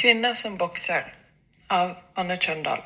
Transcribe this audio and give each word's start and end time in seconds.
Kvinner 0.00 0.34
som 0.34 0.56
bokser 0.56 1.04
av 1.68 1.90
Anne 2.14 2.38
Kjøndal. 2.40 2.80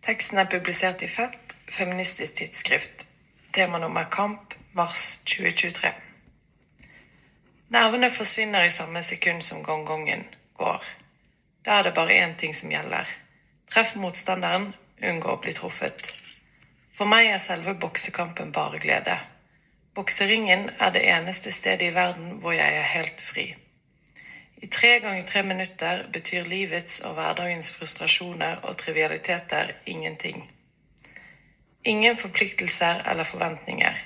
Teksten 0.00 0.38
er 0.40 0.46
publisert 0.48 1.02
i 1.04 1.08
Fett, 1.08 1.52
feministisk 1.68 2.38
tidsskrift. 2.38 3.04
Tema 3.52 3.76
nummer 3.78 4.06
Kamp, 4.08 4.54
mars 4.72 5.18
2023. 5.28 5.90
Nervene 7.76 8.08
forsvinner 8.10 8.64
i 8.64 8.70
samme 8.72 9.02
sekund 9.04 9.44
som 9.44 9.60
gongongen 9.62 10.24
går. 10.56 10.86
Da 11.66 11.76
er 11.78 11.82
det 11.82 11.92
bare 11.98 12.16
én 12.24 12.32
ting 12.40 12.56
som 12.56 12.72
gjelder. 12.72 13.04
Treff 13.68 13.92
motstanderen, 14.00 14.70
unngå 15.02 15.34
å 15.34 15.42
bli 15.44 15.52
truffet. 15.52 16.14
For 16.94 17.04
meg 17.04 17.34
er 17.34 17.42
selve 17.50 17.74
boksekampen 17.74 18.54
bare 18.56 18.80
glede. 18.80 19.18
Bokseringen 19.92 20.70
er 20.78 20.96
det 20.96 21.04
eneste 21.18 21.52
stedet 21.52 21.90
i 21.90 21.94
verden 22.00 22.38
hvor 22.40 22.56
jeg 22.56 22.80
er 22.80 22.88
helt 22.94 23.20
fri. 23.20 23.50
I 24.62 24.66
tre 24.66 24.98
ganger 25.02 25.22
tre 25.26 25.42
minutter 25.42 26.04
betyr 26.14 26.46
livets 26.46 27.00
og 27.00 27.16
hverdagens 27.18 27.72
frustrasjoner 27.74 28.60
og 28.62 28.76
trivialiteter 28.78 29.72
ingenting. 29.86 30.44
Ingen 31.84 32.16
forpliktelser 32.16 33.02
eller 33.10 33.26
forventninger. 33.26 33.96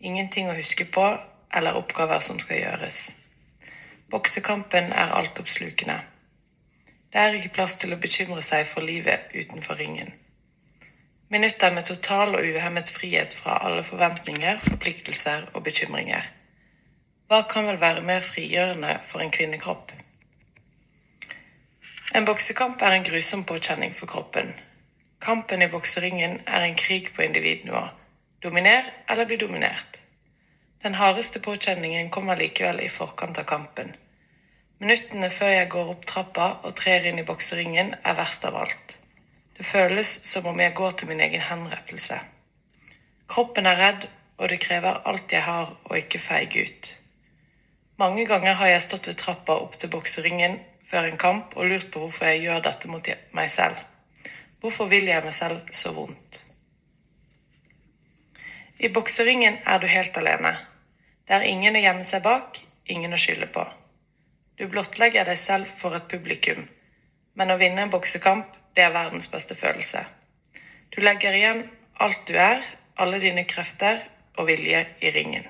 Ingenting 0.00 0.50
å 0.50 0.56
huske 0.58 0.84
på 0.84 1.06
eller 1.56 1.78
oppgaver 1.80 2.20
som 2.20 2.40
skal 2.42 2.60
gjøres. 2.60 2.98
Boksekampen 4.12 4.92
er 4.92 5.14
altoppslukende. 5.16 5.96
Det 7.12 7.20
er 7.20 7.38
ikke 7.38 7.54
plass 7.56 7.78
til 7.80 7.94
å 7.96 8.00
bekymre 8.00 8.44
seg 8.44 8.66
for 8.68 8.84
livet 8.84 9.32
utenfor 9.32 9.80
ringen. 9.80 10.12
Minutter 11.32 11.72
med 11.72 11.88
total 11.88 12.36
og 12.36 12.44
uhemmet 12.44 12.92
frihet 12.92 13.32
fra 13.34 13.56
alle 13.64 13.80
forventninger, 13.84 14.60
forpliktelser 14.60 15.48
og 15.54 15.64
bekymringer. 15.64 16.28
Hva 17.28 17.42
kan 17.48 17.66
vel 17.66 17.80
være 17.80 18.04
mer 18.06 18.20
frigjørende 18.20 18.98
for 19.06 19.24
en 19.24 19.30
kvinnekropp? 19.30 19.92
En 22.14 22.26
boksekamp 22.28 22.82
er 22.82 22.98
en 22.98 23.04
grusom 23.06 23.44
påkjenning 23.48 23.94
for 23.96 24.06
kroppen. 24.06 24.52
Kampen 25.22 25.62
i 25.62 25.68
bokseringen 25.72 26.40
er 26.46 26.60
en 26.66 26.74
krig 26.76 27.12
på 27.16 27.22
individnivå. 27.22 27.86
Dominer 28.42 28.88
eller 29.10 29.24
bli 29.24 29.36
dominert. 29.36 30.02
Den 30.82 30.94
hardeste 30.94 31.40
påkjenningen 31.40 32.10
kommer 32.10 32.36
likevel 32.36 32.80
i 32.80 32.88
forkant 32.88 33.38
av 33.38 33.46
kampen. 33.48 33.94
Minuttene 34.82 35.30
før 35.30 35.52
jeg 35.54 35.68
går 35.70 35.90
opp 35.92 36.06
trappa 36.10 36.48
og 36.66 36.74
trer 36.74 37.06
inn 37.06 37.20
i 37.22 37.24
bokseringen, 37.26 37.94
er 38.02 38.16
verst 38.18 38.44
av 38.44 38.56
alt. 38.58 38.96
Det 39.56 39.66
føles 39.66 40.10
som 40.26 40.46
om 40.50 40.60
jeg 40.60 40.74
går 40.74 40.90
til 40.90 41.08
min 41.08 41.20
egen 41.22 41.44
henrettelse. 41.48 42.18
Kroppen 43.30 43.66
er 43.70 43.78
redd, 43.78 44.08
og 44.38 44.48
det 44.50 44.58
krever 44.60 45.00
alt 45.06 45.32
jeg 45.32 45.46
har 45.46 45.70
å 45.70 45.94
ikke 45.94 46.18
feige 46.18 46.66
ut. 46.66 46.90
Mange 48.02 48.24
ganger 48.26 48.56
har 48.58 48.66
jeg 48.66 48.82
stått 48.82 49.06
ved 49.06 49.18
trappa 49.20 49.54
opp 49.62 49.76
til 49.78 49.90
bokseringen 49.92 50.56
før 50.82 51.04
en 51.06 51.20
kamp 51.22 51.52
og 51.54 51.68
lurt 51.70 51.84
på 51.94 52.00
hvorfor 52.02 52.26
jeg 52.26 52.40
gjør 52.48 52.64
dette 52.64 52.88
mot 52.90 53.10
meg 53.38 53.52
selv. 53.52 53.78
Hvorfor 54.58 54.90
vil 54.90 55.06
jeg 55.06 55.22
meg 55.22 55.36
selv 55.36 55.70
så 55.70 55.92
vondt? 55.94 56.40
I 58.82 58.90
bokseringen 58.90 59.60
er 59.62 59.78
du 59.78 59.86
helt 59.86 60.18
alene. 60.18 60.50
Det 61.28 61.38
er 61.38 61.46
ingen 61.52 61.78
å 61.78 61.84
gjemme 61.84 62.08
seg 62.08 62.26
bak, 62.26 62.58
ingen 62.90 63.14
å 63.14 63.22
skylde 63.22 63.46
på. 63.54 63.62
Du 64.58 64.66
blottlegger 64.66 65.30
deg 65.30 65.38
selv 65.38 65.70
for 65.70 65.94
et 65.94 66.10
publikum, 66.10 66.58
men 67.38 67.54
å 67.54 67.60
vinne 67.62 67.86
en 67.86 67.94
boksekamp, 67.94 68.58
det 68.74 68.82
er 68.82 68.96
verdens 68.98 69.30
beste 69.30 69.54
følelse. 69.54 70.02
Du 70.90 71.04
legger 71.06 71.38
igjen 71.38 71.68
alt 72.02 72.26
du 72.26 72.34
er, 72.34 72.58
alle 72.98 73.22
dine 73.22 73.46
krefter 73.46 74.02
og 74.34 74.50
vilje 74.50 74.88
i 75.06 75.14
ringen. 75.14 75.46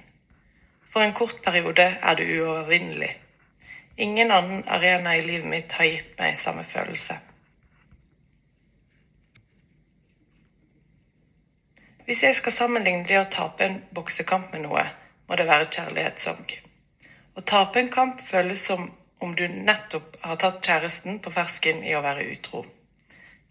For 0.93 1.01
en 1.01 1.15
kort 1.17 1.39
periode 1.45 1.87
er 2.03 2.17
du 2.17 2.23
uovervinnelig. 2.23 3.11
Ingen 3.97 4.31
annen 4.31 4.65
arena 4.69 5.17
i 5.17 5.23
livet 5.25 5.49
mitt 5.49 5.73
har 5.73 5.89
gitt 5.89 6.19
meg 6.19 6.37
samme 6.37 6.65
følelse. 6.65 7.17
Hvis 12.05 12.23
jeg 12.27 12.37
skal 12.37 12.53
sammenligne 12.53 13.07
det 13.09 13.21
å 13.21 13.31
tape 13.31 13.65
en 13.65 13.79
boksekamp 13.95 14.53
med 14.53 14.67
noe, 14.67 14.83
må 15.29 15.39
det 15.39 15.47
være 15.49 15.71
kjærlighetssorg. 15.71 16.53
Å 17.39 17.45
tape 17.49 17.81
en 17.81 17.89
kamp 17.95 18.21
føles 18.21 18.67
som 18.69 18.85
om 19.23 19.33
du 19.39 19.47
nettopp 19.49 20.19
har 20.27 20.41
tatt 20.43 20.61
kjæresten 20.67 21.23
på 21.25 21.33
fersken 21.33 21.81
i 21.87 21.95
å 21.97 22.03
være 22.05 22.27
utro. 22.35 22.65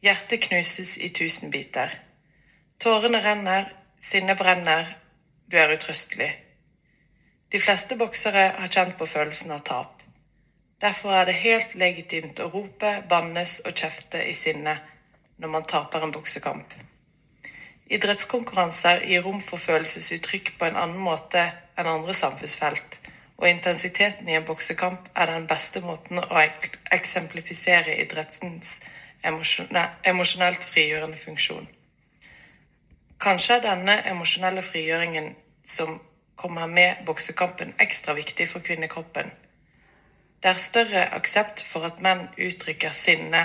Hjertet 0.05 0.45
knuses 0.45 0.97
i 0.99 1.09
tusen 1.15 1.49
biter. 1.53 1.89
Tårene 2.77 3.21
renner, 3.23 3.65
sinnet 3.97 4.37
brenner, 4.37 4.85
du 5.47 5.57
er 5.57 5.73
utrøstelig. 5.73 6.29
De 7.51 7.59
fleste 7.59 7.97
boksere 7.99 8.45
har 8.57 8.71
kjent 8.71 8.95
på 8.97 9.05
følelsen 9.05 9.51
av 9.51 9.65
tap. 9.67 9.97
Derfor 10.81 11.13
er 11.13 11.27
det 11.27 11.41
helt 11.43 11.73
legitimt 11.75 12.39
å 12.39 12.47
rope, 12.49 12.91
bannes 13.09 13.59
og 13.65 13.75
kjefte 13.75 14.21
i 14.23 14.33
sinne 14.33 14.77
når 15.41 15.49
man 15.51 15.65
taper 15.67 16.05
en 16.05 16.13
boksekamp. 16.15 16.73
Idrettskonkurranser 17.91 19.03
gir 19.03 19.25
rom 19.25 19.41
for 19.43 19.59
følelsesuttrykk 19.59 20.53
på 20.57 20.69
en 20.69 20.79
annen 20.79 21.01
måte 21.03 21.41
enn 21.75 21.89
andre 21.91 22.15
samfunnsfelt, 22.15 22.99
og 23.41 23.49
intensiteten 23.49 24.29
i 24.29 24.37
en 24.37 24.45
boksekamp 24.47 25.09
er 25.19 25.33
den 25.33 25.47
beste 25.49 25.81
måten 25.83 26.21
å 26.23 26.43
eksemplifisere 26.95 27.97
idrettens 28.03 28.77
emosjonelt 29.27 30.63
frigjørende 30.71 31.19
funksjon. 31.19 31.67
Kanskje 33.21 33.57
er 33.57 33.65
denne 33.65 33.97
emosjonelle 34.13 34.63
frigjøringen 34.65 35.33
som 35.67 35.99
kommer 36.41 36.67
med 36.67 37.05
boksekampen, 37.05 37.73
ekstra 37.79 38.17
viktig 38.17 38.49
for 38.49 38.65
kvinnekroppen. 38.65 39.31
Det 40.43 40.49
er 40.49 40.57
større 40.57 41.07
aksept 41.13 41.61
for 41.69 41.85
at 41.85 42.01
menn 42.01 42.27
uttrykker 42.37 42.93
sinne 42.97 43.43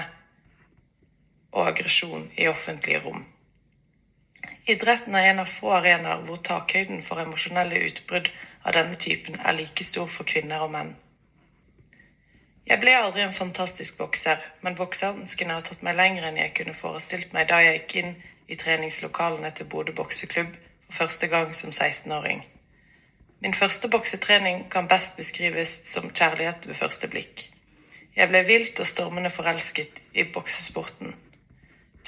og 1.52 1.66
aggresjon 1.68 2.30
i 2.40 2.48
offentlige 2.48 3.02
rom. 3.04 3.24
Idretten 4.66 5.14
er 5.14 5.30
en 5.30 5.42
av 5.44 5.50
få 5.50 5.74
arenaer 5.76 6.24
hvor 6.26 6.40
takhøyden 6.48 7.02
for 7.04 7.20
emosjonelle 7.22 7.82
utbrudd 7.86 8.30
av 8.64 8.74
denne 8.78 8.96
typen 8.98 9.36
er 9.38 9.58
like 9.60 9.84
stor 9.84 10.08
for 10.10 10.26
kvinner 10.26 10.64
og 10.64 10.72
menn. 10.72 10.96
Jeg 12.66 12.80
ble 12.82 12.96
aldri 12.98 13.22
en 13.22 13.36
fantastisk 13.36 14.00
bokser, 14.00 14.40
men 14.64 14.74
boksehanskene 14.74 15.54
har 15.54 15.62
tatt 15.68 15.84
meg 15.86 16.00
lenger 16.00 16.26
enn 16.26 16.40
jeg 16.40 16.56
kunne 16.56 16.74
forestilt 16.74 17.36
meg 17.36 17.46
da 17.52 17.60
jeg 17.62 17.78
gikk 17.78 17.96
inn 18.00 18.16
i 18.48 18.58
treningslokalene 18.58 19.52
til 19.54 19.68
Bodø 19.70 19.94
bokseklubb 19.94 20.56
for 20.88 21.02
første 21.04 21.28
gang 21.30 21.54
som 21.54 21.70
16-åring. 21.70 22.42
Min 23.46 23.54
første 23.54 23.86
boksetrening 23.88 24.64
kan 24.70 24.88
best 24.90 25.12
beskrives 25.16 25.76
som 25.86 26.08
kjærlighet 26.10 26.64
ved 26.66 26.74
første 26.74 27.06
blikk. 27.06 27.44
Jeg 28.16 28.26
ble 28.32 28.40
vilt 28.42 28.80
og 28.82 28.88
stormende 28.90 29.30
forelsket 29.30 30.00
i 30.18 30.24
boksesporten. 30.34 31.12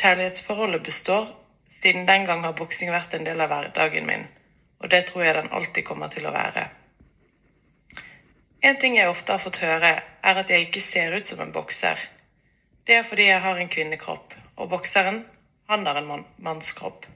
Kjærlighetsforholdet 0.01 0.83
består, 0.83 1.29
siden 1.71 2.09
den 2.09 2.27
gang 2.27 2.43
har 2.43 2.57
boksing 2.59 2.91
vært 2.91 3.15
en 3.15 3.29
del 3.29 3.39
av 3.39 3.53
hverdagen 3.53 4.09
min, 4.11 4.27
og 4.83 4.91
det 4.91 5.05
tror 5.13 5.23
jeg 5.29 5.37
den 5.37 5.53
alltid 5.55 5.87
kommer 5.87 6.11
til 6.11 6.27
å 6.27 6.33
være. 6.35 6.65
En 8.67 8.81
ting 8.83 8.99
jeg 8.99 9.13
ofte 9.13 9.37
har 9.37 9.45
fått 9.45 9.61
høre, 9.63 9.93
er 10.03 10.43
at 10.43 10.51
jeg 10.51 10.67
ikke 10.67 10.83
ser 10.83 11.15
ut 11.15 11.31
som 11.31 11.45
en 11.45 11.55
bokser. 11.55 12.03
Det 12.83 12.99
er 12.99 13.07
fordi 13.07 13.29
jeg 13.31 13.45
har 13.47 13.63
en 13.63 13.71
kvinnekropp, 13.77 14.35
og 14.57 14.75
bokseren, 14.75 15.23
han 15.71 15.87
har 15.87 16.03
en 16.03 16.11
mann 16.11 16.27
mannskropp. 16.43 17.07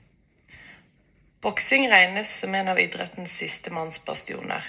Boksing 1.42 1.88
regnes 1.91 2.38
som 2.38 2.54
en 2.54 2.69
av 2.69 2.80
idrettens 2.80 3.32
siste 3.36 3.70
mannsbastioner. 3.75 4.66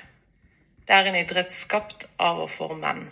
Det 0.86 0.94
er 0.94 1.06
en 1.06 1.18
idrett 1.20 1.54
skapt 1.54 2.08
av 2.18 2.40
og 2.42 2.50
for 2.50 2.74
menn. 2.74 3.04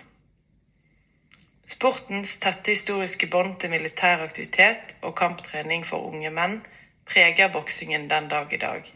Sportens 1.69 2.31
tette 2.41 2.73
historiske 2.73 3.29
bånd 3.29 3.59
til 3.61 3.69
militær 3.75 4.25
aktivitet 4.25 4.95
og 5.05 5.13
kamptrening 5.21 5.85
for 5.85 6.09
unge 6.09 6.33
menn 6.39 6.57
preger 7.05 7.53
boksingen 7.53 8.09
den 8.09 8.31
dag 8.33 8.57
i 8.57 8.61
dag. 8.65 8.91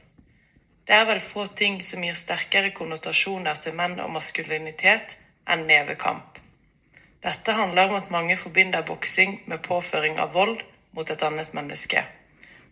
Det 0.90 0.97
er 0.97 1.06
vel 1.14 1.22
få 1.28 1.46
ting 1.46 1.78
som 1.86 2.02
gir 2.02 2.18
sterkere 2.18 2.74
konnotasjoner 2.74 3.62
til 3.62 3.78
menn 3.78 4.00
og 4.02 4.18
maskulinitet 4.18 5.20
enn 5.46 5.70
nevekamp. 5.70 6.42
Dette 7.22 7.59
handler 7.62 7.94
om 7.94 8.02
at 8.02 8.14
mange 8.17 8.41
forbinder 8.41 8.82
boksing 8.82 9.44
med 9.46 9.62
påføring 9.62 10.17
av 10.17 10.34
vold 10.34 10.58
mot 10.97 11.06
et 11.06 11.29
annet 11.29 11.53
menneske. 11.53 12.02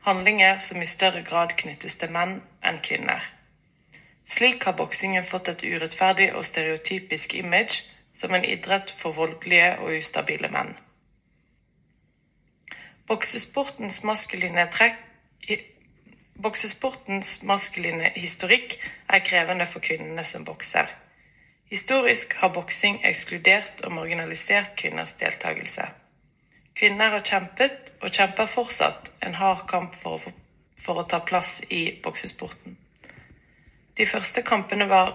Handlinger 0.03 0.59
som 0.59 0.81
i 0.81 0.85
større 0.85 1.21
grad 1.21 1.55
knyttes 1.59 1.95
til 1.95 2.11
menn 2.11 2.41
enn 2.65 2.79
kvinner. 2.83 3.23
Slik 4.27 4.65
har 4.67 4.75
boksingen 4.79 5.23
fått 5.23 5.51
et 5.51 5.63
urettferdig 5.63 6.29
og 6.35 6.45
stereotypisk 6.47 7.35
image 7.39 7.83
som 8.13 8.33
en 8.35 8.45
idrett 8.45 8.91
for 8.91 9.15
voldelige 9.15 9.77
og 9.79 9.95
ustabile 9.97 10.51
menn. 10.51 10.73
Boksesportens 13.07 14.03
maskuline 14.07 14.67
trekk 14.71 14.99
Boksesportens 16.43 17.43
maskuline 17.45 18.09
historikk 18.15 18.73
er 19.07 19.21
krevende 19.23 19.67
for 19.69 19.85
kvinnene 19.85 20.23
som 20.25 20.43
bokser. 20.47 20.87
Historisk 21.69 22.33
har 22.41 22.49
boksing 22.55 22.97
ekskludert 23.05 23.83
og 23.85 23.93
marginalisert 23.93 24.73
kvinners 24.75 25.13
deltakelse. 25.19 25.85
Kvinner 26.73 27.13
har 27.13 27.21
kjempet, 27.21 27.82
og 28.03 28.11
kjemper 28.11 28.49
fortsatt, 28.51 29.11
en 29.23 29.35
hard 29.39 29.63
kamp 29.69 29.95
for 29.95 30.19
å, 30.19 30.33
for 30.79 30.99
å 30.99 31.07
ta 31.07 31.21
plass 31.23 31.61
i 31.71 31.85
boksesporten. 32.03 32.75
De 33.95 34.07
første 34.09 34.43
kampene 34.43 34.89
var 34.91 35.13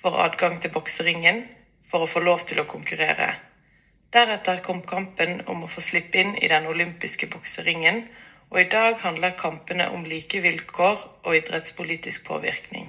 for 0.00 0.16
adgang 0.24 0.56
til 0.60 0.72
bokseringen, 0.72 1.44
for 1.84 2.06
å 2.06 2.08
få 2.08 2.22
lov 2.24 2.46
til 2.48 2.62
å 2.62 2.68
konkurrere. 2.70 3.34
Deretter 4.14 4.62
kom 4.64 4.80
kampen 4.82 5.42
om 5.52 5.64
å 5.64 5.70
få 5.70 5.82
slippe 5.84 6.22
inn 6.22 6.32
i 6.40 6.48
den 6.48 6.66
olympiske 6.70 7.28
bokseringen, 7.30 8.02
og 8.50 8.58
i 8.62 8.68
dag 8.70 8.96
handler 9.04 9.36
kampene 9.38 9.90
om 9.94 10.06
like 10.08 10.40
vilkår 10.42 11.04
og 11.22 11.36
idrettspolitisk 11.36 12.24
påvirkning. 12.26 12.88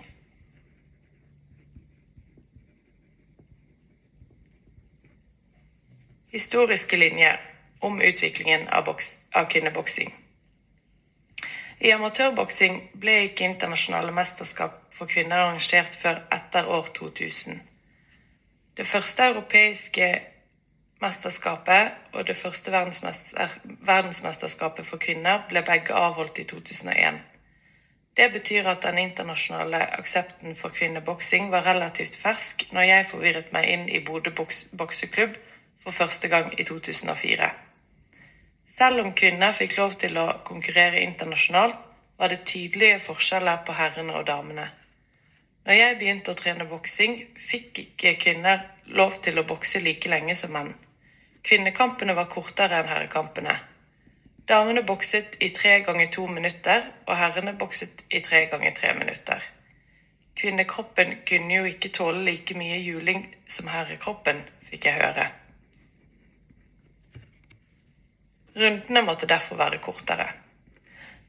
Historiske 6.31 6.97
linjer 6.97 7.50
om 7.81 8.01
utviklingen 8.01 8.67
av, 8.67 8.85
boks, 8.85 9.19
av 9.35 9.49
kvinneboksing. 9.51 10.13
I 11.81 11.91
amatørboksing 11.95 12.77
ble 13.01 13.15
ikke 13.25 13.47
internasjonale 13.49 14.13
mesterskap 14.13 14.75
for 14.93 15.09
kvinner 15.09 15.47
arrangert 15.47 15.95
før 15.97 16.19
etter 16.35 16.67
år 16.69 16.91
2000. 16.93 17.57
Det 18.77 18.85
første 18.87 19.31
europeiske 19.31 20.11
mesterskapet 21.01 22.13
og 22.13 22.27
det 22.27 22.37
første 22.37 22.71
verdensmester, 22.71 23.57
verdensmesterskapet 23.89 24.85
for 24.85 25.01
kvinner 25.01 25.41
ble 25.49 25.65
begge 25.65 25.97
avholdt 25.97 26.43
i 26.43 26.45
2001. 26.53 27.17
Det 28.17 28.29
betyr 28.33 28.67
at 28.67 28.83
den 28.83 28.97
internasjonale 28.97 29.81
aksepten 29.97 30.55
for 30.55 30.69
kvinneboksing 30.69 31.49
var 31.51 31.65
relativt 31.65 32.19
fersk 32.21 32.67
når 32.75 32.87
jeg 32.91 33.09
forvirret 33.09 33.53
meg 33.55 33.69
inn 33.73 33.89
i 33.89 34.03
Bodø 34.05 34.33
bokseklubb 34.77 35.37
for 35.81 35.91
første 35.95 36.27
gang 36.27 36.53
i 36.59 36.63
2004. 36.67 37.49
Selv 38.71 39.01
om 39.03 39.11
kvinner 39.11 39.51
fikk 39.51 39.73
lov 39.81 39.97
til 39.99 40.15
å 40.15 40.29
konkurrere 40.47 41.01
internasjonalt, 41.03 41.75
var 42.15 42.31
det 42.31 42.45
tydelige 42.47 43.01
forskjeller 43.03 43.65
på 43.67 43.75
herrene 43.75 44.13
og 44.15 44.23
damene. 44.29 44.67
Når 45.65 45.75
jeg 45.77 45.97
begynte 45.99 46.31
å 46.31 46.37
trene 46.39 46.67
boksing, 46.69 47.17
fikk 47.35 47.81
ikke 47.83 48.13
kvinner 48.21 48.63
lov 48.95 49.17
til 49.25 49.41
å 49.41 49.43
bokse 49.49 49.81
like 49.83 50.09
lenge 50.13 50.37
som 50.39 50.53
menn. 50.55 50.71
Kvinnekampene 51.43 52.15
var 52.15 52.29
kortere 52.31 52.79
enn 52.79 52.89
herrekampene. 52.93 53.57
Damene 54.47 54.85
bokset 54.87 55.35
i 55.43 55.51
tre 55.57 55.81
ganger 55.83 56.07
to 56.15 56.29
minutter, 56.31 56.87
og 57.09 57.19
herrene 57.19 57.57
bokset 57.59 58.05
i 58.09 58.23
tre 58.23 58.45
ganger 58.53 58.77
tre 58.77 58.93
minutter. 59.01 59.51
Kvinnekroppen 60.37 61.17
kunne 61.27 61.59
jo 61.59 61.67
ikke 61.67 61.91
tåle 61.99 62.23
like 62.23 62.55
mye 62.55 62.79
juling 62.79 63.27
som 63.45 63.67
herrekroppen, 63.67 64.39
fikk 64.69 64.87
jeg 64.87 65.01
høre. 65.01 65.27
Rundene 68.55 69.01
måtte 69.07 69.29
derfor 69.29 69.55
være 69.55 69.79
kortere. 69.79 70.27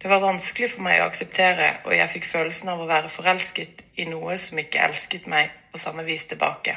Det 0.02 0.10
var 0.10 0.22
vanskelig 0.24 0.72
for 0.72 0.82
meg 0.82 0.98
å 0.98 1.06
akseptere, 1.06 1.68
og 1.86 1.94
jeg 1.94 2.10
fikk 2.10 2.24
følelsen 2.26 2.72
av 2.72 2.80
å 2.82 2.88
være 2.88 3.10
forelsket 3.12 3.84
i 4.02 4.08
noe 4.10 4.34
som 4.40 4.58
ikke 4.58 4.82
elsket 4.82 5.28
meg 5.30 5.52
på 5.70 5.78
samme 5.78 6.02
vis 6.02 6.26
tilbake. 6.32 6.74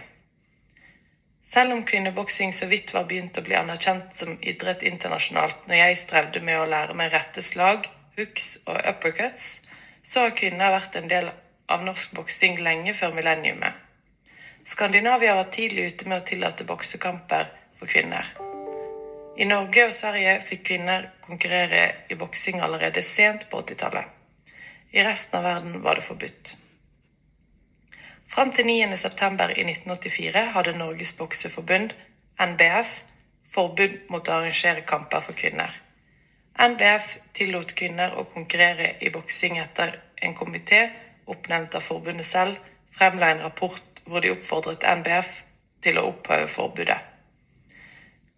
Selv 1.46 1.74
om 1.74 1.82
kvinneboksing 1.86 2.54
så 2.54 2.70
vidt 2.70 2.94
var 2.94 3.08
begynt 3.10 3.38
å 3.38 3.44
bli 3.46 3.58
anerkjent 3.58 4.14
som 4.18 4.38
idrett 4.42 4.86
internasjonalt 4.86 5.68
når 5.70 5.82
jeg 5.82 6.00
strevde 6.02 6.42
med 6.46 6.62
å 6.62 6.70
lære 6.70 6.98
meg 6.98 7.14
rette 7.14 7.42
slag, 7.46 7.90
hooks 8.18 8.56
og 8.66 8.78
uppercuts, 8.78 9.62
så 10.06 10.28
har 10.28 10.38
kvinner 10.38 10.74
vært 10.74 10.98
en 11.02 11.10
del 11.10 11.30
av 11.74 11.86
norsk 11.86 12.14
boksing 12.18 12.62
lenge 12.62 12.94
før 12.94 13.18
millenniumet. 13.18 13.74
Skandinavia 14.66 15.38
var 15.38 15.50
tidlig 15.54 15.92
ute 15.94 16.10
med 16.10 16.22
å 16.22 16.28
tillate 16.34 16.66
boksekamper 16.70 17.50
for 17.78 17.90
kvinner. 17.90 18.45
I 19.36 19.46
Norge 19.46 19.84
og 19.88 19.94
Sverige 19.94 20.38
fikk 20.40 20.62
kvinner 20.70 21.10
konkurrere 21.26 21.82
i 22.10 22.16
boksing 22.16 22.62
allerede 22.64 23.02
sent 23.04 23.50
på 23.52 23.60
80-tallet. 23.60 24.06
I 24.96 25.04
resten 25.04 25.40
av 25.40 25.44
verden 25.44 25.82
var 25.84 26.00
det 26.00 26.06
forbudt. 26.06 26.54
Fram 28.32 28.52
til 28.56 28.68
9.9. 28.70 29.50
i 29.60 29.66
1984 29.68 30.44
hadde 30.56 30.78
Norges 30.78 31.12
bokseforbund, 31.20 31.92
NBF, 32.40 32.94
forbud 33.52 33.98
mot 34.10 34.28
å 34.28 34.38
arrangere 34.38 34.86
kamper 34.88 35.24
for 35.24 35.36
kvinner. 35.36 35.72
NBF 36.56 37.18
tillot 37.36 37.76
kvinner 37.76 38.16
å 38.16 38.24
konkurrere 38.32 38.94
i 39.04 39.12
boksing 39.12 39.60
etter 39.60 39.98
en 40.24 40.36
komité 40.36 40.80
oppnevnt 41.28 41.76
av 41.76 41.84
forbundet 41.84 42.28
selv 42.28 42.72
fremla 42.96 43.34
en 43.34 43.44
rapport 43.50 44.02
hvor 44.08 44.24
de 44.24 44.32
oppfordret 44.32 44.88
NBF 45.02 45.36
til 45.84 46.00
å 46.00 46.08
oppheve 46.14 46.48
forbudet. 46.48 47.15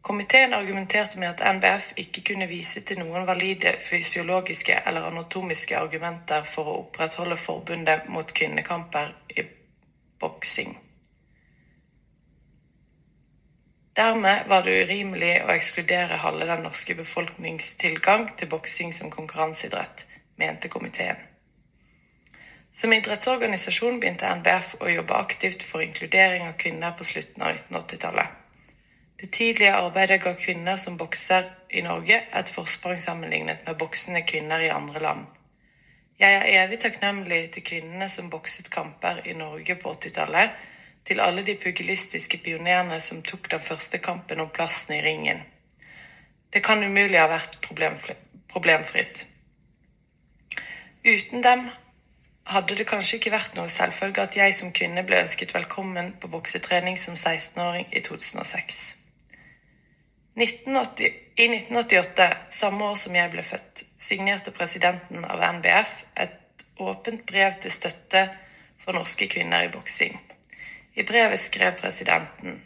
Komiteen 0.08 0.54
argumenterte 0.54 1.20
med 1.20 1.28
at 1.30 1.56
NBF 1.56 1.90
ikke 2.00 2.22
kunne 2.30 2.46
vise 2.48 2.80
til 2.88 3.02
noen 3.02 3.26
valide 3.28 3.74
fysiologiske 3.84 4.78
eller 4.88 5.04
anatomiske 5.10 5.76
argumenter 5.76 6.48
for 6.48 6.70
å 6.72 6.76
opprettholde 6.86 7.36
forbundet 7.36 8.08
mot 8.14 8.32
kvinnekamper 8.40 9.12
i 9.36 9.44
boksing. 10.24 10.72
Dermed 14.00 14.48
var 14.48 14.64
det 14.64 14.78
urimelig 14.86 15.34
å 15.44 15.52
ekskludere 15.58 16.22
halve 16.24 16.48
den 16.54 16.64
norske 16.70 16.96
befolknings 16.96 17.74
tilgang 17.84 18.30
til 18.40 18.48
boksing 18.56 18.96
som 18.96 19.12
konkurranseidrett, 19.12 20.08
mente 20.40 20.72
komiteen. 20.72 21.20
Som 22.72 22.96
idrettsorganisasjon 22.96 24.00
begynte 24.00 24.32
NBF 24.40 24.78
å 24.80 24.96
jobbe 24.96 25.20
aktivt 25.20 25.68
for 25.68 25.84
inkludering 25.84 26.48
av 26.48 26.60
kvinner 26.64 26.96
på 26.96 27.12
slutten 27.12 27.44
av 27.44 27.58
1980-tallet. 27.60 28.47
Det 29.22 29.32
tidlige 29.32 29.74
arbeidet 29.74 30.22
ga 30.22 30.34
kvinner 30.38 30.76
som 30.78 30.98
bokser 30.98 31.46
i 31.74 31.82
Norge 31.82 32.20
et 32.40 32.50
forsprang 32.54 33.00
sammenlignet 33.02 33.64
med 33.66 33.78
boksende 33.82 34.22
kvinner 34.22 34.62
i 34.62 34.70
andre 34.70 35.00
land. 35.02 35.24
Jeg 36.20 36.34
er 36.34 36.64
evig 36.64 36.78
takknemlig 36.84 37.40
til 37.52 37.64
kvinnene 37.66 38.10
som 38.10 38.30
bokset 38.30 38.70
kamper 38.70 39.24
i 39.26 39.34
Norge 39.34 39.76
på 39.76 39.94
80-tallet, 39.94 40.54
til 41.06 41.22
alle 41.24 41.46
de 41.46 41.56
pugilistiske 41.56 42.38
pionerene 42.44 43.00
som 43.00 43.24
tok 43.24 43.50
den 43.52 43.64
første 43.64 43.98
kampen 43.98 44.40
om 44.44 44.50
plassen 44.54 44.94
i 44.94 45.02
ringen. 45.02 45.42
Det 46.54 46.62
kan 46.64 46.84
umulig 46.84 47.18
ha 47.18 47.26
vært 47.32 47.58
problemfritt. 47.64 49.26
Uten 51.06 51.44
dem 51.44 51.66
hadde 52.54 52.76
det 52.78 52.88
kanskje 52.88 53.18
ikke 53.18 53.34
vært 53.34 53.58
noe 53.58 53.72
selvfølge 53.72 54.30
at 54.30 54.38
jeg 54.38 54.54
som 54.56 54.72
kvinne 54.72 55.04
ble 55.08 55.24
ønsket 55.24 55.58
velkommen 55.58 56.14
på 56.22 56.30
boksetrening 56.38 57.02
som 57.02 57.18
16-åring 57.18 57.90
i 57.92 58.06
2006. 58.06 59.07
1980, 60.38 61.14
I 61.36 61.46
1988, 61.46 62.38
samme 62.50 62.86
år 62.86 62.96
som 62.96 63.16
jeg 63.18 63.30
ble 63.34 63.42
født, 63.42 63.82
signerte 63.98 64.52
presidenten 64.54 65.24
av 65.26 65.42
NBF 65.56 65.94
et 66.14 66.66
åpent 66.78 67.24
brev 67.26 67.56
til 67.58 67.74
støtte 67.74 68.22
for 68.78 68.94
norske 68.94 69.26
kvinner 69.34 69.66
i 69.66 69.72
boksing. 69.74 70.14
I 70.94 71.06
brevet 71.10 71.42
skrev 71.42 71.74
presidenten 71.80 72.62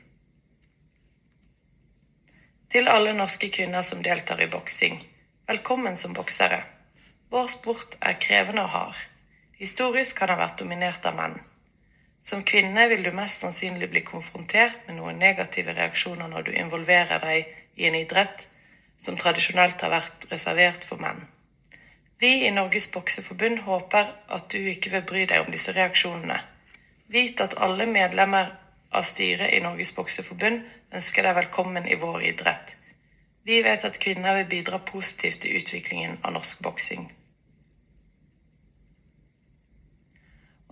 Til 2.76 2.92
alle 2.92 3.14
norske 3.16 3.48
kvinner 3.48 3.88
som 3.88 4.04
deltar 4.04 4.44
i 4.44 4.50
boksing. 4.52 5.00
Velkommen 5.48 5.96
som 5.96 6.14
boksere. 6.14 6.60
Vår 7.32 7.48
sport 7.56 7.96
er 8.02 8.20
krevende 8.20 8.68
og 8.68 8.70
hard. 8.76 9.00
Historisk 9.64 10.20
kan 10.20 10.36
ha 10.36 10.36
vært 10.44 10.60
dominert 10.60 11.08
av 11.08 11.16
menn. 11.16 11.40
Som 12.20 12.44
kvinne 12.44 12.90
vil 12.92 13.04
du 13.04 13.16
mest 13.16 13.42
sannsynlig 13.42 13.88
bli 13.90 14.04
konfrontert 14.04 14.84
med 14.88 15.00
noen 15.00 15.24
negative 15.24 15.72
reaksjoner 15.80 16.28
når 16.28 16.50
du 16.50 16.52
involverer 16.52 17.24
deg 17.24 17.61
i 17.82 17.90
en 17.90 17.98
idrett 17.98 18.48
som 19.02 19.18
tradisjonelt 19.18 19.82
har 19.82 19.94
vært 19.96 20.28
reservert 20.32 20.86
for 20.86 21.02
menn. 21.02 21.22
Vi 22.22 22.46
i 22.46 22.52
Norges 22.54 22.86
bokseforbund 22.94 23.64
håper 23.66 24.10
at 24.36 24.50
du 24.54 24.60
ikke 24.60 24.92
vil 24.94 25.08
bry 25.10 25.24
deg 25.30 25.42
om 25.42 25.50
disse 25.54 25.74
reaksjonene. 25.74 26.38
Vit 27.10 27.42
at 27.42 27.58
alle 27.66 27.88
medlemmer 27.90 28.52
av 28.94 29.08
styret 29.08 29.56
i 29.56 29.64
Norges 29.64 29.96
bokseforbund 29.98 30.62
ønsker 30.94 31.26
deg 31.26 31.40
velkommen 31.40 31.88
i 31.90 31.98
vår 31.98 32.28
idrett. 32.30 32.76
Vi 33.44 33.58
vet 33.66 33.88
at 33.88 33.98
kvinner 34.04 34.38
vil 34.38 34.52
bidra 34.52 34.78
positivt 34.86 35.42
til 35.42 35.58
utviklingen 35.58 36.20
av 36.22 36.36
norsk 36.38 36.62
boksing. 36.62 37.08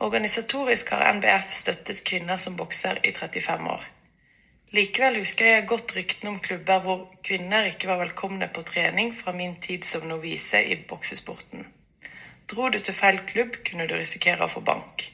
Organisatorisk 0.06 0.94
har 0.94 1.10
NBF 1.18 1.50
støttet 1.52 2.04
kvinner 2.08 2.38
som 2.38 2.56
bokser 2.56 3.02
i 3.04 3.12
35 3.12 3.72
år. 3.74 3.82
Likevel 4.70 5.16
husker 5.18 5.48
jeg 5.50 5.66
godt 5.66 5.96
ryktene 5.98 6.30
om 6.30 6.42
klubber 6.46 6.82
hvor 6.84 7.06
kvinner 7.26 7.66
ikke 7.72 7.88
var 7.90 8.04
velkomne 8.04 8.46
på 8.54 8.62
trening 8.62 9.10
fra 9.18 9.32
min 9.34 9.56
tid 9.58 9.86
som 9.88 10.04
novise 10.06 10.62
i 10.62 10.76
boksesporten. 10.90 11.64
Dro 12.50 12.68
du 12.70 12.78
til 12.78 12.94
feil 12.94 13.18
klubb, 13.32 13.56
kunne 13.66 13.88
du 13.90 13.96
risikere 13.98 14.46
å 14.46 14.52
få 14.52 14.62
bank. 14.66 15.08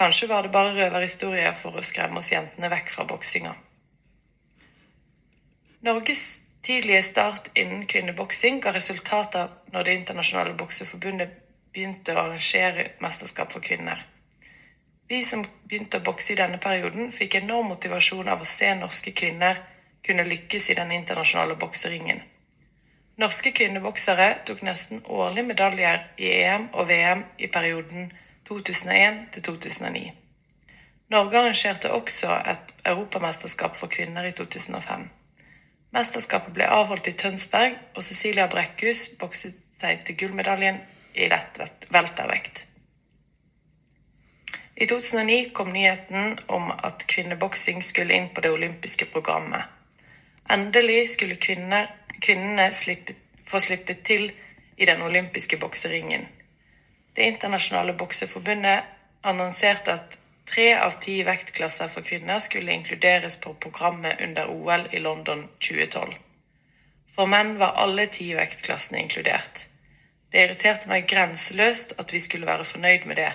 Kanskje 0.00 0.28
var 0.30 0.46
det 0.46 0.52
bare 0.54 0.72
røverhistorier 0.78 1.52
for 1.56 1.76
å 1.76 1.84
skremme 1.84 2.22
oss 2.22 2.32
jentene 2.32 2.70
vekk 2.72 2.92
fra 2.94 3.04
boksinga. 3.10 3.52
Norges 5.84 6.24
tidlige 6.64 7.02
start 7.04 7.50
innen 7.60 7.84
kvinneboksing 7.88 8.62
ga 8.64 8.72
resultater 8.72 9.52
når 9.74 9.84
Det 9.84 9.98
internasjonale 9.98 10.56
bokseforbundet 10.56 11.36
begynte 11.72 12.16
å 12.16 12.24
arrangere 12.24 12.88
mesterskap 13.04 13.52
for 13.52 13.60
kvinner. 13.64 14.00
Vi 15.10 15.24
som 15.26 15.40
begynte 15.42 15.98
å 15.98 16.04
bokse 16.06 16.36
i 16.36 16.38
denne 16.38 16.60
perioden, 16.62 17.08
fikk 17.10 17.40
enorm 17.40 17.72
motivasjon 17.72 18.28
av 18.30 18.44
å 18.44 18.46
se 18.46 18.68
norske 18.78 19.10
kvinner 19.10 19.58
kunne 20.06 20.22
lykkes 20.28 20.68
i 20.70 20.76
den 20.78 20.92
internasjonale 20.94 21.56
bokseringen. 21.58 22.20
Norske 23.18 23.50
kvinneboksere 23.50 24.28
tok 24.46 24.62
nesten 24.62 25.02
årlig 25.10 25.44
medaljer 25.48 26.06
i 26.22 26.30
EM 26.44 26.68
og 26.70 26.86
VM 26.92 27.24
i 27.42 27.50
perioden 27.50 28.06
2001 28.46 29.20
til 29.34 29.46
2009. 29.50 30.06
Norge 31.10 31.42
arrangerte 31.42 31.90
også 31.90 32.38
et 32.54 32.74
europamesterskap 32.86 33.74
for 33.82 33.90
kvinner 33.90 34.30
i 34.30 34.32
2005. 34.44 35.08
Mesterskapet 35.90 36.54
ble 36.54 36.70
avholdt 36.70 37.10
i 37.10 37.18
Tønsberg, 37.18 37.74
og 37.98 38.06
Cecilia 38.06 38.46
Brekkhus 38.46 39.08
bokset 39.18 39.58
seg 39.74 40.06
til 40.06 40.22
gullmedaljen 40.22 40.78
i 41.18 41.26
lett 41.34 41.64
weltervekt. 41.90 42.69
I 44.80 44.86
2009 44.86 45.50
kom 45.52 45.72
nyheten 45.72 46.38
om 46.46 46.70
at 46.70 47.04
kvinneboksing 47.06 47.82
skulle 47.82 48.14
inn 48.16 48.28
på 48.32 48.40
det 48.40 48.50
olympiske 48.50 49.04
programmet. 49.12 49.62
Endelig 50.48 51.08
skulle 51.08 51.36
kvinner, 51.36 51.90
kvinnene 52.20 52.70
slippe, 52.72 53.12
få 53.44 53.60
slippe 53.60 53.94
til 53.94 54.30
i 54.76 54.86
den 54.88 55.02
olympiske 55.02 55.58
bokseringen. 55.60 56.24
Det 57.12 57.26
internasjonale 57.28 57.92
bokseforbundet 57.92 58.88
annonserte 59.20 59.98
at 59.98 60.16
tre 60.48 60.70
av 60.78 60.96
ti 61.04 61.18
vektklasser 61.28 61.92
for 61.92 62.08
kvinner 62.08 62.40
skulle 62.40 62.72
inkluderes 62.72 63.36
på 63.36 63.52
programmet 63.60 64.24
under 64.24 64.48
OL 64.48 64.88
i 64.96 65.04
London 65.04 65.44
2012. 65.68 66.16
For 67.12 67.28
menn 67.28 67.58
var 67.60 67.76
alle 67.84 68.08
ti 68.08 68.32
vektklassene 68.32 69.04
inkludert. 69.04 69.66
Det 70.32 70.48
irriterte 70.48 70.88
meg 70.88 71.04
grenseløst 71.12 71.98
at 72.00 72.16
vi 72.16 72.24
skulle 72.24 72.48
være 72.48 72.64
fornøyd 72.64 73.04
med 73.12 73.20
det. 73.20 73.30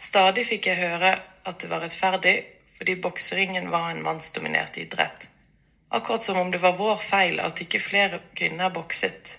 Stadig 0.00 0.46
fikk 0.48 0.70
jeg 0.70 0.80
høre 0.80 1.12
at 1.44 1.60
det 1.60 1.68
var 1.68 1.82
rettferdig, 1.84 2.38
fordi 2.78 2.96
bokseringen 3.04 3.68
var 3.72 3.90
en 3.90 4.02
mannsdominert 4.02 4.78
idrett. 4.80 5.28
Akkurat 5.92 6.24
som 6.24 6.38
om 6.40 6.50
det 6.50 6.62
var 6.62 6.78
vår 6.78 6.96
feil 7.02 7.40
at 7.44 7.60
ikke 7.60 7.82
flere 7.82 8.20
kvinner 8.38 8.72
bokset. 8.72 9.36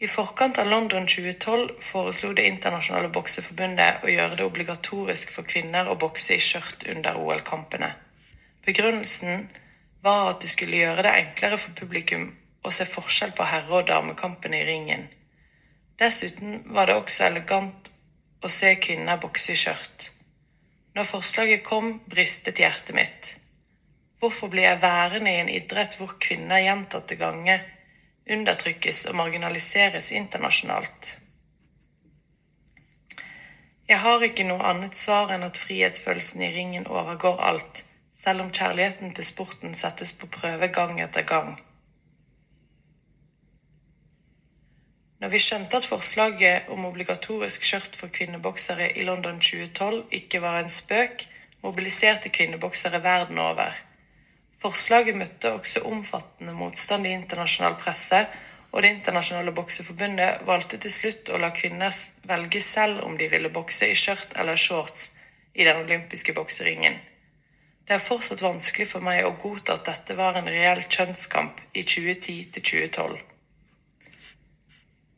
I 0.00 0.08
forkant 0.08 0.58
av 0.58 0.70
London 0.70 1.06
2012 1.06 1.68
foreslo 1.84 2.32
Det 2.32 2.46
internasjonale 2.48 3.10
bokseforbundet 3.12 4.04
å 4.04 4.10
gjøre 4.10 4.38
det 4.40 4.46
obligatorisk 4.48 5.30
for 5.36 5.46
kvinner 5.48 5.88
å 5.88 5.98
bokse 6.00 6.34
i 6.34 6.42
skjørt 6.42 6.86
under 6.94 7.20
OL-kampene. 7.20 7.92
Begrunnelsen 8.64 9.48
var 10.02 10.30
at 10.30 10.40
det 10.40 10.50
skulle 10.50 10.80
gjøre 10.80 11.04
det 11.04 11.14
enklere 11.20 11.60
for 11.60 11.76
publikum 11.76 12.30
å 12.64 12.72
se 12.72 12.88
forskjell 12.88 13.36
på 13.36 13.46
herre- 13.52 13.80
og 13.80 13.88
damekampene 13.88 14.62
i 14.62 14.66
ringen. 14.68 15.08
Dessuten 16.00 16.62
var 16.74 16.88
det 16.88 16.96
også 16.98 17.28
elegant 17.28 17.83
å 18.44 18.52
se 18.52 18.74
kvinner 18.76 19.20
bokse 19.22 19.54
i 19.54 19.58
skjørt. 19.58 20.10
Når 20.94 21.08
forslaget 21.10 21.64
kom, 21.66 21.96
bristet 22.10 22.60
hjertet 22.62 22.94
mitt. 22.94 23.36
Hvorfor 24.20 24.52
blir 24.52 24.68
jeg 24.68 24.82
værende 24.82 25.32
i 25.32 25.40
en 25.42 25.50
idrett 25.52 25.96
hvor 25.98 26.14
kvinner 26.22 26.62
gjentatte 26.62 27.18
ganger 27.20 27.64
undertrykkes 28.30 29.04
og 29.10 29.16
marginaliseres 29.20 30.10
internasjonalt. 30.12 31.18
Jeg 33.88 34.00
har 34.00 34.22
ikke 34.24 34.46
noe 34.48 34.64
annet 34.64 34.96
svar 34.96 35.34
enn 35.34 35.44
at 35.44 35.60
frihetsfølelsen 35.60 36.44
i 36.46 36.52
ringen 36.54 36.86
overgår 36.88 37.42
alt, 37.50 37.84
selv 38.16 38.46
om 38.46 38.52
kjærligheten 38.52 39.12
til 39.12 39.26
sporten 39.28 39.76
settes 39.76 40.14
på 40.16 40.30
prøve 40.32 40.70
gang 40.72 40.96
etter 41.04 41.26
gang. 41.28 41.58
Når 45.24 45.30
vi 45.32 45.38
skjønte 45.40 45.78
at 45.80 45.86
forslaget 45.88 46.66
om 46.74 46.82
obligatorisk 46.84 47.62
skjørt 47.64 47.94
for 47.96 48.12
kvinneboksere 48.12 48.90
i 49.00 49.06
London 49.08 49.38
2012 49.40 50.02
ikke 50.18 50.40
var 50.44 50.58
en 50.60 50.68
spøk, 50.68 51.24
mobiliserte 51.62 52.28
kvinneboksere 52.28 53.00
verden 53.00 53.40
over. 53.40 53.72
Forslaget 54.60 55.16
møtte 55.16 55.54
også 55.56 55.86
omfattende 55.88 56.52
motstand 56.52 57.08
i 57.08 57.14
internasjonal 57.16 57.78
presse, 57.80 58.20
og 58.72 58.82
Det 58.82 58.92
internasjonale 58.98 59.56
bokseforbundet 59.56 60.44
valgte 60.44 60.76
til 60.76 60.92
slutt 60.92 61.32
å 61.32 61.40
la 61.40 61.54
kvinner 61.56 61.96
velge 62.28 62.60
selv 62.60 63.00
om 63.08 63.16
de 63.16 63.32
ville 63.32 63.48
bokse 63.48 63.88
i 63.88 63.96
skjørt 63.96 64.36
eller 64.36 64.60
shorts 64.60 65.10
i 65.54 65.64
den 65.64 65.86
olympiske 65.86 66.36
bokseringen. 66.36 67.00
Det 67.88 67.96
er 67.96 68.08
fortsatt 68.12 68.44
vanskelig 68.44 68.92
for 68.92 69.00
meg 69.00 69.24
å 69.24 69.38
godta 69.40 69.80
at 69.80 69.88
dette 69.88 70.20
var 70.20 70.36
en 70.36 70.52
reell 70.52 70.84
kjønnskamp 70.84 71.70
i 71.72 71.80
2010 71.80 72.50
til 72.58 72.72
2012. 72.74 73.33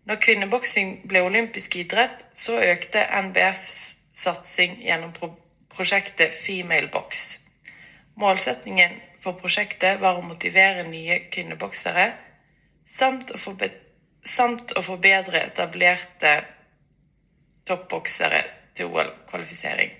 Når 0.06 0.20
kvinneboksing 0.22 1.00
ble 1.10 1.24
olympisk 1.26 1.74
idrett, 1.80 2.26
så 2.34 2.60
økte 2.62 3.02
NBFs 3.26 3.96
satsing 4.14 4.78
gjennom 4.84 5.10
prosjektet 5.72 6.34
Female 6.34 6.88
Box. 6.94 7.40
Målsetningen 8.16 8.94
for 9.20 9.34
prosjektet 9.40 10.00
var 10.00 10.16
å 10.16 10.24
motivere 10.24 10.86
nye 10.86 11.18
kvinneboksere 11.26 12.06
samt 12.86 13.34
å, 13.34 13.38
samt 14.22 14.76
å 14.78 14.84
forbedre 14.86 15.42
etablerte 15.42 16.38
toppboksere 17.66 18.44
til 18.78 18.94
OL-kvalifisering. 18.94 19.90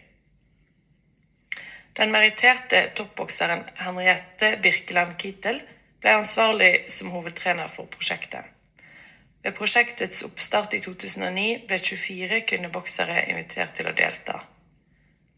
Den 1.97 2.13
meritterte 2.13 2.87
toppbokseren 2.95 3.65
Henriette 3.83 4.55
Birkeland 4.63 5.17
Kittel 5.19 5.59
ble 6.01 6.19
ansvarlig 6.21 6.85
som 6.93 7.11
hovedtrener 7.11 7.73
for 7.73 7.91
prosjektet. 7.91 8.56
Ved 9.47 9.55
prosjektets 9.55 10.25
oppstart 10.27 10.73
i 10.75 10.81
2009 10.83 11.61
ble 11.71 11.77
24 11.79 12.41
kvinneboksere 12.51 13.21
invitert 13.31 13.77
til 13.79 13.87
å 13.87 13.93
delta. 13.95 14.41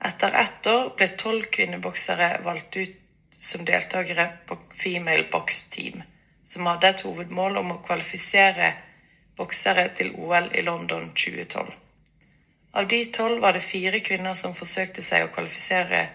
Etter 0.08 0.32
ett 0.40 0.68
år 0.70 0.94
ble 0.96 1.08
tolv 1.20 1.50
kvinneboksere 1.52 2.28
valgt 2.46 2.78
ut 2.80 2.94
som 3.36 3.66
deltakere 3.68 4.24
på 4.48 4.56
Female 4.72 5.26
Box 5.28 5.66
Team, 5.74 6.00
som 6.40 6.64
hadde 6.70 6.88
et 6.88 7.04
hovedmål 7.04 7.60
om 7.60 7.74
å 7.74 7.78
kvalifisere 7.84 8.70
boksere 9.36 9.90
til 10.00 10.16
OL 10.16 10.48
i 10.56 10.64
London 10.64 11.10
2012. 11.12 11.68
Av 12.80 12.88
de 12.88 13.04
tolv 13.12 13.44
var 13.44 13.58
det 13.58 13.66
fire 13.66 14.00
kvinner 14.00 14.40
som 14.40 14.56
forsøkte 14.56 15.04
seg 15.04 15.26
å 15.26 15.34
kvalifisere 15.36 16.06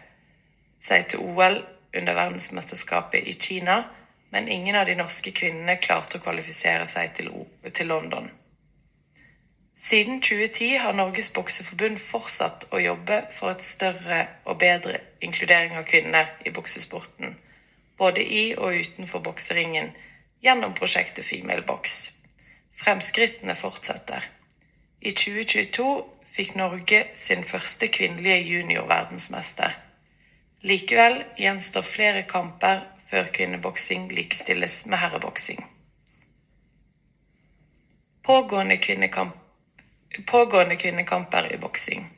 seg 0.81 1.11
til 1.13 1.21
OL 1.29 1.61
under 1.93 2.17
verdensmesterskapet 2.17 3.29
i 3.29 3.37
Kina, 3.37 3.83
men 4.33 4.47
ingen 4.47 4.75
av 4.75 4.85
de 4.89 4.95
norske 4.97 5.31
kvinnene 5.31 5.75
klarte 5.77 6.17
å 6.17 6.23
kvalifisere 6.23 6.87
seg 6.89 7.11
til, 7.13 7.29
til 7.69 7.91
London. 7.91 8.25
Siden 9.77 10.21
2010 10.21 10.77
har 10.81 10.95
Norges 10.97 11.29
Bokseforbund 11.35 11.99
fortsatt 12.01 12.65
å 12.73 12.81
jobbe 12.81 13.19
for 13.33 13.53
et 13.53 13.61
større 13.61 14.19
og 14.49 14.57
bedre 14.61 14.97
inkludering 15.21 15.77
av 15.77 15.85
kvinner 15.85 16.31
i 16.45 16.53
boksesporten, 16.55 17.35
både 17.97 18.25
i 18.25 18.43
og 18.57 18.79
utenfor 18.79 19.21
bokseringen, 19.25 19.91
gjennom 20.41 20.73
prosjektet 20.73 21.25
Female 21.25 21.61
Box. 21.67 22.11
Fremskrittene 22.73 23.53
fortsetter. 23.55 24.25
I 25.01 25.13
2022 25.13 25.89
fikk 26.33 26.55
Norge 26.57 27.03
sin 27.13 27.45
første 27.45 27.91
kvinnelige 27.93 28.41
juniorverdensmester. 28.49 29.77
Likevel 30.65 31.19
gjenstår 31.37 31.85
flere 31.85 32.25
kamper 32.25 32.81
før 33.13 33.29
kvinneboksing 33.37 34.09
likestilles 34.09 34.81
med 34.89 34.97
herreboksing. 34.97 35.61
Pågående 38.25 38.77
kvinnekamp 38.81 39.39
pågående 40.27 40.75
kvinnekamper 40.75 41.53
i 41.53 41.57
boksing. 41.57 42.09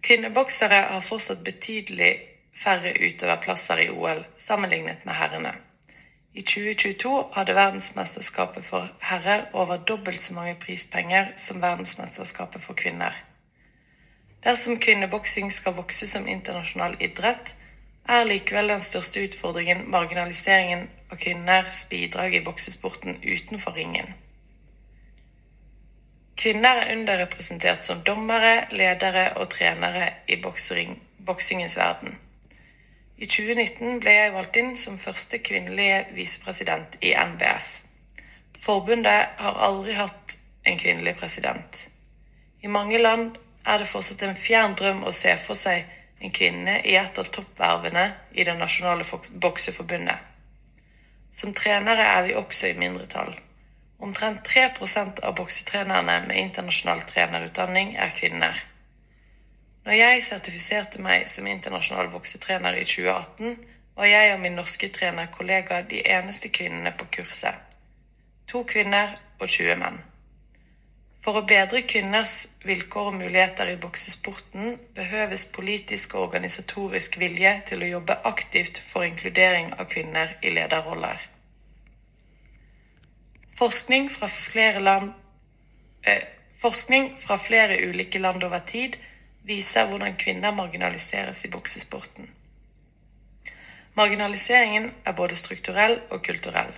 Kvinneboksere 0.00 0.80
har 0.90 1.00
fortsatt 1.00 1.44
betydelig 1.44 2.18
færre 2.54 2.92
utøverplasser 2.92 3.80
i 3.86 3.88
OL 3.90 4.24
sammenlignet 4.36 5.04
med 5.04 5.14
herrene. 5.14 5.54
I 6.34 6.42
2022 6.42 7.12
hadde 7.34 7.54
verdensmesterskapet 7.54 8.64
for 8.66 8.88
herrer 9.00 9.46
over 9.52 9.76
dobbelt 9.76 10.20
så 10.20 10.34
mange 10.34 10.54
prispenger 10.60 11.32
som 11.36 11.62
verdensmesterskapet 11.62 12.62
for 12.62 12.74
kvinner. 12.74 13.14
Dersom 14.44 14.76
kvinneboksing 14.76 15.52
skal 15.52 15.76
vokse 15.76 16.06
som 16.06 16.28
internasjonal 16.28 16.96
idrett, 17.00 17.54
er 18.08 18.26
likevel 18.28 18.68
den 18.68 18.82
største 18.84 19.22
utfordringen 19.24 19.86
marginaliseringen 19.90 20.88
av 21.10 21.16
kvinners 21.20 21.86
bidrag 21.90 22.34
i 22.34 22.42
boksesporten 22.44 23.16
utenfor 23.22 23.76
ringen. 23.78 24.12
Kvinner 26.36 26.82
er 26.82 26.92
underrepresentert 26.96 27.84
som 27.86 28.02
dommere, 28.04 28.66
ledere 28.74 29.28
og 29.38 29.48
trenere 29.54 30.10
i 30.28 30.36
boksingens 30.42 31.76
verden. 31.78 32.18
I 33.16 33.26
2019 33.30 34.00
ble 34.02 34.12
jeg 34.12 34.34
valgt 34.34 34.56
inn 34.58 34.72
som 34.76 34.98
første 34.98 35.38
kvinnelige 35.38 36.00
visepresident 36.16 36.98
i 37.00 37.14
NBF. 37.14 37.68
Forbundet 38.58 39.38
har 39.38 39.60
aldri 39.68 39.94
hatt 39.94 40.36
en 40.66 40.78
kvinnelig 40.78 41.14
president. 41.20 41.84
I 42.62 42.66
mange 42.66 42.98
land 42.98 43.36
er 43.64 43.78
det 43.78 43.88
fortsatt 43.88 44.24
en 44.26 44.36
fjern 44.36 44.74
drøm 44.74 45.04
å 45.06 45.12
se 45.14 45.36
for 45.38 45.56
seg 45.58 45.86
kvinne 46.30 46.78
i 46.86 46.94
et 46.96 47.18
av 47.18 47.28
toppvervene 47.28 48.04
i 48.32 48.44
det 48.46 48.54
nasjonale 48.58 49.04
bokseforbundet. 49.42 50.30
Som 51.34 51.52
trenere 51.52 52.06
er 52.14 52.22
vi 52.28 52.36
også 52.38 52.70
i 52.70 52.78
mindretall. 52.78 53.34
Omtrent 53.98 54.46
3% 54.48 55.20
av 55.24 55.34
boksetrenerne 55.34 56.20
med 56.28 56.38
internasjonal 56.38 57.02
trenerutdanning 57.08 57.94
er 57.96 58.14
kvinner. 58.14 58.62
Når 59.84 59.98
jeg 59.98 60.24
sertifiserte 60.24 61.02
meg 61.04 61.28
som 61.28 61.46
internasjonal 61.46 62.08
boksetrener 62.12 62.78
i 62.78 62.86
2018, 62.88 63.58
var 63.96 64.10
jeg 64.10 64.32
og 64.34 64.40
min 64.40 64.56
norske 64.58 64.88
trenerkollega 64.88 65.82
de 65.90 66.00
eneste 66.16 66.48
kvinnene 66.48 66.94
på 66.98 67.10
kurset. 67.18 67.54
To 68.50 68.64
kvinner 68.68 69.12
og 69.40 69.48
20 69.48 69.76
menn. 69.82 70.00
For 71.24 71.40
å 71.40 71.46
bedre 71.48 71.80
kvinners 71.88 72.34
vilkår 72.68 73.06
og 73.08 73.14
muligheter 73.16 73.70
i 73.72 73.78
boksesporten 73.80 74.74
behøves 74.96 75.46
politisk 75.54 76.18
og 76.18 76.26
organisatorisk 76.26 77.16
vilje 77.22 77.52
til 77.70 77.80
å 77.80 77.88
jobbe 77.94 78.18
aktivt 78.28 78.82
for 78.84 79.08
inkludering 79.08 79.70
av 79.78 79.88
kvinner 79.88 80.34
i 80.44 80.52
lederroller. 80.52 81.16
Forskning 83.56 84.10
fra 84.12 84.28
flere 84.28 84.84
land 84.84 85.12
eh, 86.04 86.20
Forskning 86.54 87.10
fra 87.18 87.36
flere 87.36 87.80
ulike 87.88 88.20
land 88.20 88.44
over 88.46 88.62
tid 88.64 88.94
viser 89.44 89.88
hvordan 89.88 90.14
kvinner 90.16 90.54
marginaliseres 90.54 91.42
i 91.44 91.50
boksesporten. 91.52 92.28
Marginaliseringen 93.98 94.86
er 95.04 95.16
både 95.18 95.36
strukturell 95.36 95.98
og 96.10 96.22
kulturell. 96.24 96.70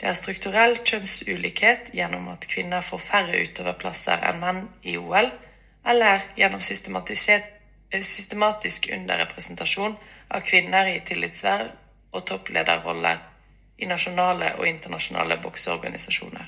Det 0.00 0.08
er 0.08 0.16
strukturell 0.16 0.76
kjønnsulikhet 0.84 1.90
gjennom 1.96 2.28
at 2.28 2.44
kvinner 2.50 2.84
får 2.84 3.00
færre 3.00 3.38
utøverplasser 3.46 4.26
enn 4.28 4.42
menn 4.42 4.60
i 4.84 4.98
OL, 5.00 5.30
eller 5.86 6.26
gjennom 6.36 6.60
eh, 6.60 8.02
systematisk 8.02 8.90
underrepresentasjon 8.92 9.96
av 10.28 10.44
kvinner 10.44 10.90
i 10.90 11.00
tillitsverv 11.00 11.72
og 12.12 12.26
topplederroller 12.28 13.22
i 13.78 13.88
nasjonale 13.88 14.52
og 14.58 14.68
internasjonale 14.68 15.40
bokseorganisasjoner. 15.44 16.46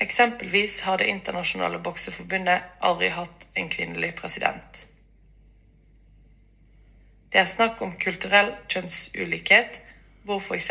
Eksempelvis 0.00 0.80
har 0.80 0.98
Det 0.98 1.06
internasjonale 1.06 1.78
bokseforbundet 1.78 2.62
aldri 2.80 3.08
hatt 3.08 3.46
en 3.54 3.68
kvinnelig 3.68 4.14
president. 4.14 4.86
Det 7.32 7.40
er 7.40 7.50
snakk 7.50 7.82
om 7.82 7.92
kulturell 7.98 8.52
kjønnsulikhet, 8.68 9.80
hvor 10.24 10.40
f.eks. 10.40 10.70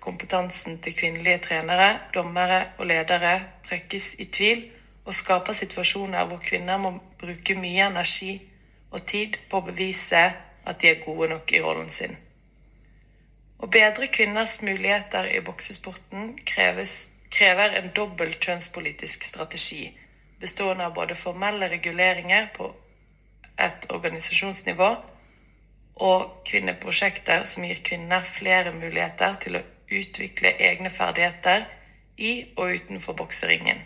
kompetansen 0.00 0.78
til 0.82 0.94
kvinnelige 0.96 1.38
trenere, 1.38 1.98
dommere 2.14 2.64
og 2.78 2.86
ledere 2.86 3.40
trekkes 3.62 4.14
i 4.18 4.24
tvil 4.24 4.64
og 5.04 5.14
skaper 5.14 5.52
situasjoner 5.52 6.24
hvor 6.26 6.40
kvinner 6.42 6.76
må 6.82 6.92
bruke 7.20 7.54
mye 7.54 7.86
energi 7.86 8.34
og 8.90 9.04
tid 9.06 9.38
på 9.50 9.60
å 9.60 9.66
bevise 9.68 10.24
at 10.68 10.80
de 10.82 10.90
er 10.90 11.04
gode 11.04 11.28
nok 11.30 11.52
i 11.52 11.62
rollen 11.62 11.88
sin. 11.92 12.16
Å 13.58 13.66
bedre 13.66 14.06
kvinners 14.14 14.58
muligheter 14.62 15.30
i 15.34 15.40
boksesporten 15.46 16.34
kreves, 16.46 17.10
krever 17.30 17.78
en 17.78 17.90
dobbel 17.94 18.34
kjønnspolitisk 18.34 19.24
strategi, 19.26 19.88
bestående 20.40 20.86
av 20.86 20.94
både 20.94 21.16
formelle 21.18 21.70
reguleringer 21.70 22.50
på 22.54 22.68
et 23.58 23.88
organisasjonsnivå 23.94 24.90
og 26.04 26.42
kvinneprosjekter 26.46 27.44
som 27.48 27.66
gir 27.66 27.82
kvinner 27.84 28.24
flere 28.26 28.72
muligheter 28.76 29.38
til 29.42 29.58
å 29.58 29.64
utvikle 29.88 30.54
egne 30.70 30.90
ferdigheter 30.90 31.64
i 32.18 32.32
og 32.56 32.74
utenfor 32.78 33.16
bokseringen. 33.18 33.80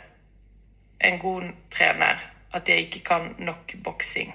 en 1.08 1.18
god 1.22 1.48
trener, 1.70 2.18
at 2.52 2.68
jeg 2.68 2.88
ikke 2.88 3.06
kan 3.06 3.34
nok 3.38 3.74
boksing. 3.84 4.34